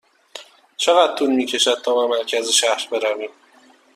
چقدر 0.77 1.13
طول 1.15 1.29
می 1.31 1.45
کشد 1.45 1.81
تا 1.85 1.95
به 1.95 2.07
مرکز 2.17 2.49
شهر 2.49 2.87
برویم؟ 2.91 3.29